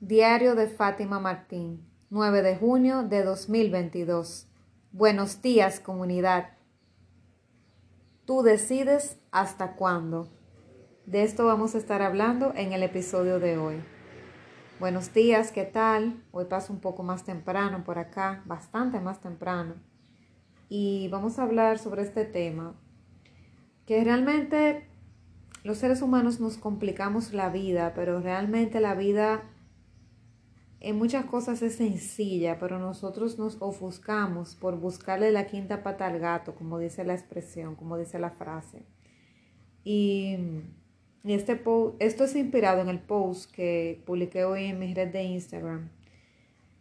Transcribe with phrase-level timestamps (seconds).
[0.00, 4.46] Diario de Fátima Martín, 9 de junio de 2022.
[4.92, 6.50] Buenos días, comunidad.
[8.26, 10.28] Tú decides hasta cuándo.
[11.06, 13.82] De esto vamos a estar hablando en el episodio de hoy.
[14.78, 16.22] Buenos días, ¿qué tal?
[16.30, 19.76] Hoy paso un poco más temprano por acá, bastante más temprano.
[20.68, 22.74] Y vamos a hablar sobre este tema,
[23.86, 24.90] que realmente
[25.64, 29.42] los seres humanos nos complicamos la vida, pero realmente la vida
[30.86, 36.20] en muchas cosas es sencilla, pero nosotros nos ofuscamos por buscarle la quinta pata al
[36.20, 38.84] gato, como dice la expresión, como dice la frase.
[39.82, 40.36] Y,
[41.24, 41.60] este
[41.98, 45.90] esto es inspirado en el post que publiqué hoy en mi red de Instagram,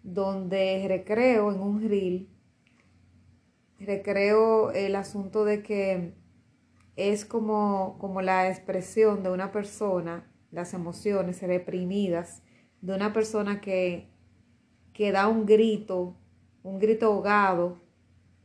[0.04, 2.30] donde recreo en un reel,
[3.80, 6.14] recreo el asunto de que
[6.96, 12.44] es como, como la expresión de una persona, las emociones reprimidas,
[12.86, 14.08] de una persona que,
[14.94, 16.16] que da un grito,
[16.62, 17.80] un grito ahogado,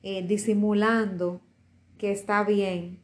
[0.02, 1.42] eh, disimulando
[1.98, 2.98] que está bien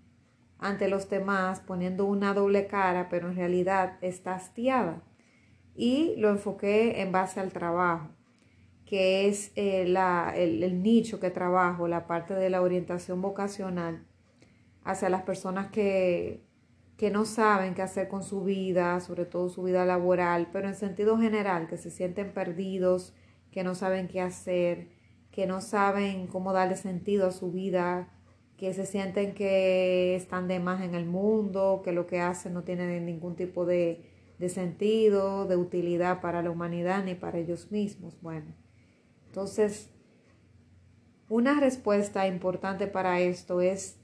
[0.59, 5.03] ante los demás, poniendo una doble cara, pero en realidad está hastiada.
[5.75, 8.09] Y lo enfoqué en base al trabajo,
[8.87, 14.03] que es eh, el, el nicho que trabajo, la parte de la orientación vocacional
[14.85, 16.46] hacia las personas que,
[16.97, 20.75] que no saben qué hacer con su vida, sobre todo su vida laboral, pero en
[20.75, 23.15] sentido general, que se sienten perdidos,
[23.51, 24.89] que no saben qué hacer,
[25.31, 28.09] que no saben cómo darle sentido a su vida,
[28.57, 32.65] que se sienten que están de más en el mundo, que lo que hacen no
[32.65, 38.19] tiene ningún tipo de, de sentido, de utilidad para la humanidad ni para ellos mismos.
[38.23, 38.55] Bueno,
[39.27, 39.91] entonces,
[41.29, 43.99] una respuesta importante para esto es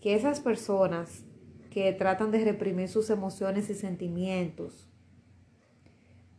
[0.00, 1.26] que esas personas
[1.72, 4.90] que tratan de reprimir sus emociones y sentimientos,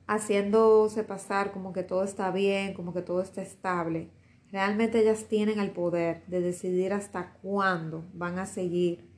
[0.06, 4.12] haciéndose pasar como que todo está bien, como que todo está estable.
[4.52, 9.10] Realmente ellas tienen el poder de decidir hasta cuándo van a seguir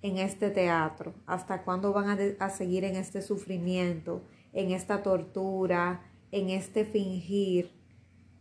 [0.00, 6.02] en este teatro, hasta cuándo van a, a seguir en este sufrimiento, en esta tortura,
[6.30, 7.72] en este fingir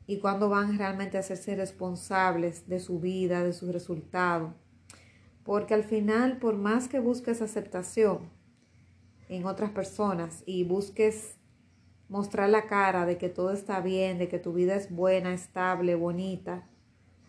[0.05, 4.53] y cuándo van realmente a hacerse responsables de su vida, de su resultado.
[5.43, 8.29] Porque al final, por más que busques aceptación
[9.29, 11.37] en otras personas y busques
[12.09, 15.95] mostrar la cara de que todo está bien, de que tu vida es buena, estable,
[15.95, 16.69] bonita,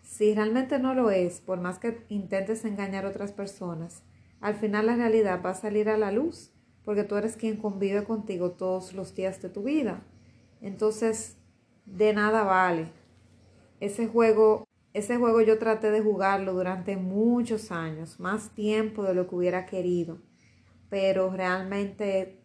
[0.05, 4.03] si realmente no lo es, por más que intentes engañar a otras personas,
[4.41, 6.53] al final la realidad va a salir a la luz,
[6.85, 10.03] porque tú eres quien convive contigo todos los días de tu vida.
[10.61, 11.39] Entonces,
[11.87, 12.93] de nada vale.
[13.81, 19.27] Ese juego ese juego yo traté de jugarlo durante muchos años, más tiempo de lo
[19.29, 20.21] que hubiera querido,
[20.89, 22.41] pero realmente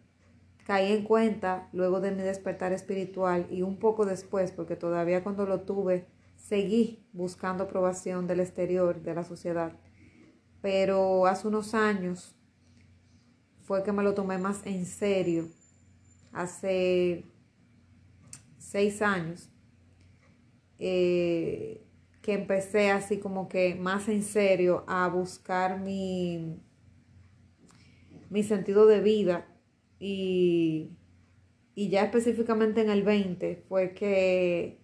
[0.66, 5.46] caí en cuenta luego de mi despertar espiritual y un poco después, porque todavía cuando
[5.46, 9.72] lo tuve, seguí buscando aprobación del exterior, de la sociedad.
[10.60, 12.34] Pero hace unos años
[13.62, 15.46] fue que me lo tomé más en serio,
[16.32, 17.24] hace
[18.58, 19.48] seis años.
[20.80, 21.86] Eh,
[22.22, 26.60] que empecé así como que más en serio a buscar mi,
[28.28, 29.46] mi sentido de vida
[29.98, 30.90] y,
[31.74, 34.80] y ya específicamente en el 20 fue que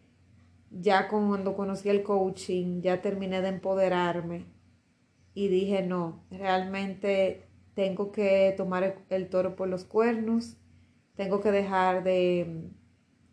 [0.70, 4.46] ya cuando conocí el coaching ya terminé de empoderarme
[5.34, 10.56] y dije no, realmente tengo que tomar el, toro por los cuernos,
[11.14, 12.70] tengo que dejar de,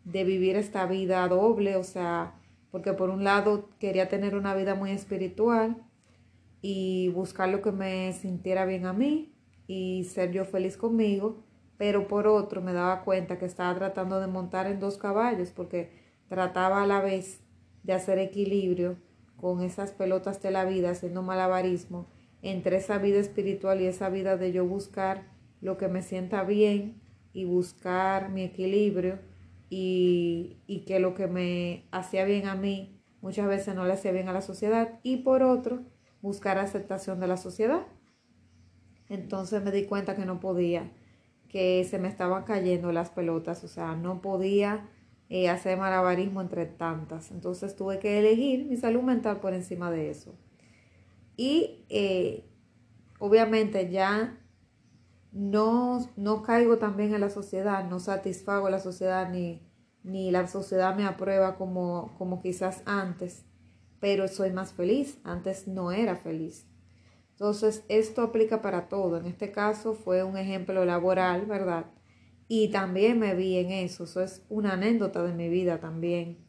[0.04, 2.38] de vivir esta vida doble, o sea,
[2.74, 5.76] porque por un lado quería tener una vida muy espiritual
[6.60, 9.32] y buscar lo que me sintiera bien a mí
[9.68, 11.44] y ser yo feliz conmigo,
[11.76, 15.92] pero por otro me daba cuenta que estaba tratando de montar en dos caballos porque
[16.26, 17.44] trataba a la vez
[17.84, 18.96] de hacer equilibrio
[19.36, 22.08] con esas pelotas de la vida, haciendo malabarismo
[22.42, 25.28] entre esa vida espiritual y esa vida de yo buscar
[25.60, 27.00] lo que me sienta bien
[27.32, 29.20] y buscar mi equilibrio
[29.76, 34.28] y, que lo que me hacía bien a mí muchas veces no le hacía bien
[34.28, 35.82] a la sociedad y por otro
[36.22, 37.86] buscar aceptación de la sociedad.
[39.08, 40.92] Entonces me di cuenta que no podía,
[41.48, 44.88] que se me estaban cayendo las pelotas, o sea, no podía
[45.28, 47.30] eh, hacer malabarismo entre tantas.
[47.30, 50.38] Entonces tuve que elegir mi salud mental por encima de eso.
[51.36, 52.44] Y eh,
[53.18, 54.38] obviamente ya
[55.34, 59.68] no, no caigo también en la sociedad, no satisfago a la sociedad ni,
[60.04, 63.44] ni la sociedad me aprueba como, como quizás antes,
[63.98, 66.68] pero soy más feliz, antes no era feliz.
[67.32, 69.18] Entonces, esto aplica para todo.
[69.18, 71.86] En este caso fue un ejemplo laboral, ¿verdad?
[72.46, 76.46] Y también me vi en eso, eso es una anécdota de mi vida también.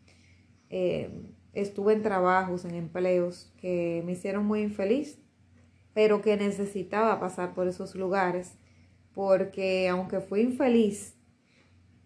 [0.70, 5.20] Eh, estuve en trabajos, en empleos que me hicieron muy infeliz,
[5.94, 8.60] pero que necesitaba pasar por esos lugares,
[9.16, 11.16] porque aunque fui infeliz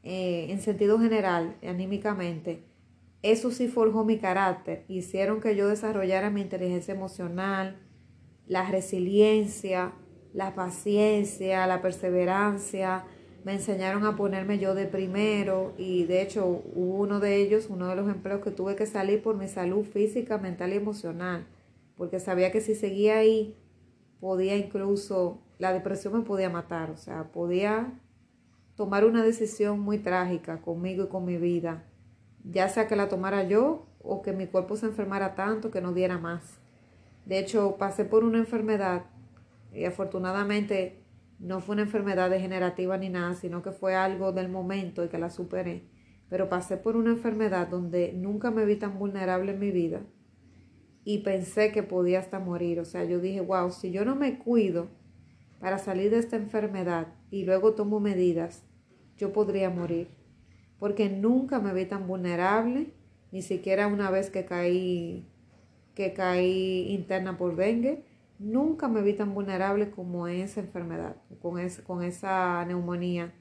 [0.04, 2.64] eh, en sentido general, anímicamente,
[3.22, 7.78] eso sí forjó mi carácter, hicieron que yo desarrollara mi inteligencia emocional,
[8.48, 9.92] la resiliencia,
[10.34, 13.04] la paciencia, la perseverancia,
[13.44, 17.96] me enseñaron a ponerme yo de primero y de hecho uno de ellos, uno de
[17.96, 21.46] los empleos que tuve que salir por mi salud física, mental y emocional,
[21.98, 23.56] porque sabía que si seguía ahí
[24.20, 28.00] podía incluso, la depresión me podía matar, o sea, podía
[28.76, 31.86] tomar una decisión muy trágica conmigo y con mi vida,
[32.44, 35.94] ya sea que la tomara yo o que mi cuerpo se enfermara tanto que no
[35.94, 36.60] diera más.
[37.26, 39.06] De hecho, pasé por una enfermedad
[39.74, 41.04] y afortunadamente
[41.40, 45.18] no fue una enfermedad degenerativa ni nada, sino que fue algo del momento y que
[45.18, 45.88] la superé.
[46.30, 50.02] Pero pasé por una enfermedad donde nunca me vi tan vulnerable en mi vida
[51.04, 52.80] y pensé que podía hasta morir.
[52.80, 54.88] O sea, yo dije, wow, si yo no me cuido
[55.60, 58.64] para salir de esta enfermedad y luego tomo medidas,
[59.18, 60.08] yo podría morir.
[60.80, 62.94] Porque nunca me vi tan vulnerable,
[63.32, 65.28] ni siquiera una vez que caí,
[65.94, 68.04] que caí interna por dengue
[68.40, 73.34] Nunca me vi tan vulnerable como esa enfermedad, con, con esa neumonía.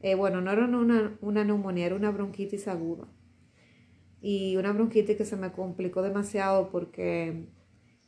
[0.00, 3.08] Eh, bueno, no era una, una neumonía, era una bronquitis aguda.
[4.24, 7.46] Y una bronquitis que se me complicó demasiado porque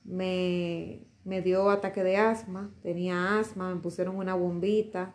[0.02, 5.14] me, me dio ataque de asma, tenía asma, me pusieron una bombita.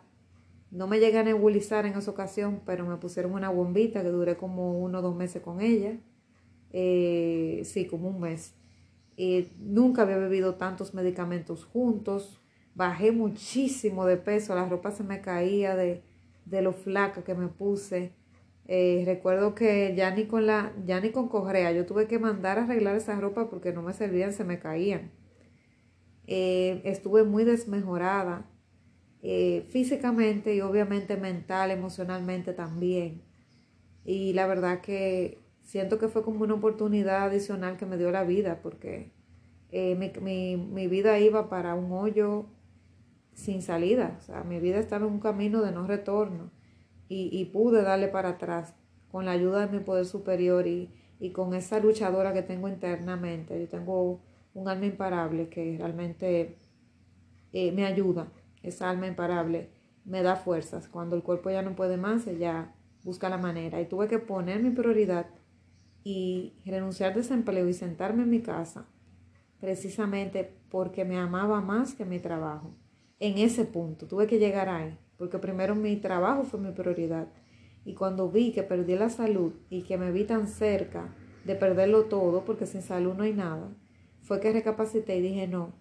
[0.70, 4.36] No me llegué a nebulizar en esa ocasión, pero me pusieron una bombita que duré
[4.36, 5.98] como uno o dos meses con ella.
[6.70, 8.54] Eh, sí, como un mes
[9.58, 12.40] nunca había bebido tantos medicamentos juntos.
[12.74, 16.02] Bajé muchísimo de peso, la ropa se me caía de,
[16.44, 18.12] de lo flaca que me puse.
[18.74, 22.58] Eh, recuerdo que ya ni con la, ya ni con correa, yo tuve que mandar
[22.58, 25.10] a arreglar esa ropa porque no me servían, se me caían.
[26.26, 28.48] Eh, estuve muy desmejorada
[29.20, 33.20] eh, físicamente y obviamente mental, emocionalmente también.
[34.06, 38.24] Y la verdad que siento que fue como una oportunidad adicional que me dio la
[38.24, 39.12] vida, porque
[39.70, 42.46] eh, mi, vida iba para un hoyo
[43.34, 46.61] sin salida, o sea, mi vida estaba en un camino de no retorno
[47.08, 48.74] y, pude darle para atrás
[49.10, 50.90] con la ayuda de mi poder superior y,
[51.32, 53.60] con esa luchadora que tengo internamente.
[53.60, 54.20] Yo tengo
[54.54, 56.56] un alma imparable que realmente
[57.52, 58.32] eh, me ayuda,
[58.62, 59.70] esa alma imparable
[60.04, 60.88] me da fuerzas.
[60.88, 62.74] Cuando el cuerpo ya no puede más, ella
[63.04, 63.80] busca la manera.
[63.80, 65.26] Y tuve que poner mi prioridad
[66.04, 68.86] y renunciar de ese empleo y sentarme en mi casa
[69.62, 72.74] precisamente porque me amaba más que mi trabajo.
[73.20, 77.28] En ese punto tuve que llegar ahí, porque primero mi trabajo fue mi prioridad.
[77.84, 81.14] Y cuando vi que perdí la salud y que me vi tan cerca
[81.44, 83.72] de perderlo todo, porque sin salud no hay nada,
[84.22, 85.74] fue que recapacité y dije, no,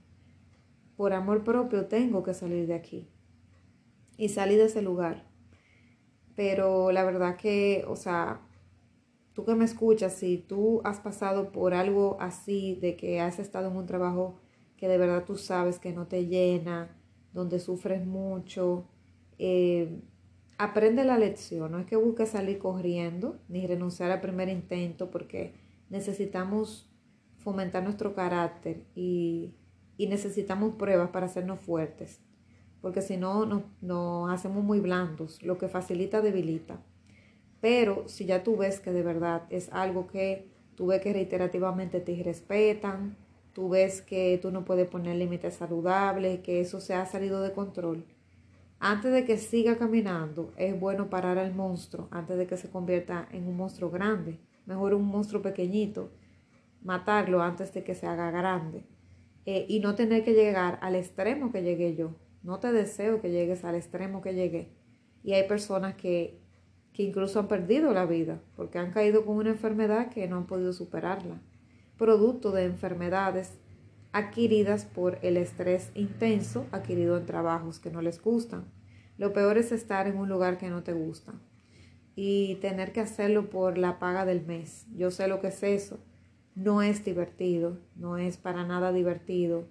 [0.95, 3.09] por amor propio tengo que salir de aquí.
[4.15, 5.27] Y salí de ese lugar.
[6.35, 8.41] Pero la verdad que, o sea,
[9.33, 13.71] tú que me escuchas, si tú has pasado por algo así, de que has estado
[13.71, 14.39] en un trabajo
[14.77, 16.95] que de verdad tú sabes que no te llena,
[17.33, 18.85] donde sufres mucho,
[19.43, 19.99] eh,
[20.59, 21.71] aprende la lección.
[21.71, 25.55] No es que busques salir corriendo ni renunciar al primer intento, porque
[25.89, 26.87] necesitamos
[27.39, 29.55] fomentar nuestro carácter y,
[29.97, 32.21] necesitamos pruebas para hacernos fuertes,
[32.81, 33.45] porque si no
[33.81, 36.81] nos hacemos muy blandos, lo que facilita debilita.
[37.59, 41.99] Pero si ya tú ves que de verdad es algo que tú ves que reiterativamente
[41.99, 43.15] te respetan,
[43.53, 47.53] tú ves que tú no puedes poner límites saludables, que eso se ha salido de
[47.53, 48.03] control,
[48.81, 53.29] antes de que siga caminando, es bueno parar al monstruo antes de que se convierta
[53.31, 54.39] en un monstruo grande.
[54.65, 56.11] Mejor un monstruo pequeñito,
[56.81, 58.83] matarlo antes de que se haga grande.
[59.45, 62.15] Eh, y no tener que llegar al extremo que llegué yo.
[62.43, 64.73] No te deseo que llegues al extremo que llegué.
[65.23, 66.41] Y hay personas que
[66.93, 70.47] que incluso han perdido la vida porque han caído con una enfermedad que no han
[70.47, 71.41] podido superarla,
[71.97, 73.57] producto de enfermedades
[74.13, 78.65] adquiridas por el estrés intenso adquirido en trabajos que no les gustan.
[79.17, 81.33] Lo peor es estar en un lugar que no te gusta
[82.15, 84.87] y tener que hacerlo por la paga del mes.
[84.95, 85.99] Yo sé lo que es eso.
[86.55, 89.67] No es divertido, no es para nada divertido.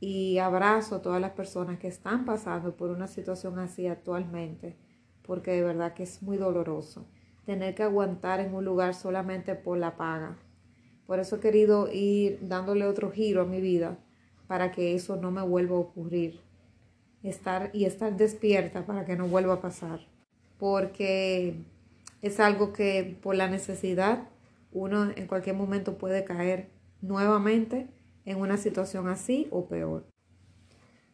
[0.00, 4.76] Y abrazo a todas las personas que están pasando por una situación así actualmente
[5.26, 7.06] porque de verdad que es muy doloroso
[7.44, 10.38] tener que aguantar en un lugar solamente por la paga.
[11.06, 13.98] Por eso he querido ir dándole otro giro a mi vida
[14.46, 16.40] para que eso no me vuelva a ocurrir.
[17.22, 20.00] Estar y estar despierta para que no vuelva a pasar.
[20.58, 21.56] porque
[22.22, 24.30] es algo que por la necesidad
[24.72, 26.70] uno en cualquier momento puede caer
[27.02, 27.88] nuevamente
[28.24, 30.06] en una situación así o peor.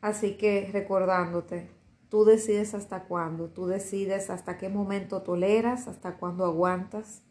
[0.02, 1.70] Así que recordándote,
[2.11, 7.23] tú decides hasta cuándo, tú decides hasta qué momento toleras, hasta cuándo aguantas.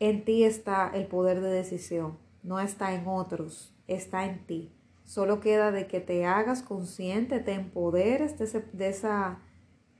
[0.00, 4.72] En ti está el poder de decisión, no está en otros, está en ti.
[5.04, 8.44] Solo queda de que te hagas consciente, te empoderes de,
[8.88, 9.40] esa,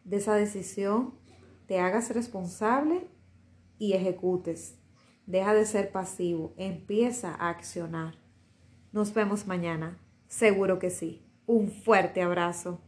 [0.05, 1.15] de esa decisión,
[1.67, 3.09] te hagas responsable
[3.79, 4.79] y ejecutes.
[5.27, 8.15] Deja de ser pasivo, empieza a accionar.
[8.93, 11.25] Nos vemos mañana, seguro que sí.
[11.47, 12.81] Un fuerte abrazo.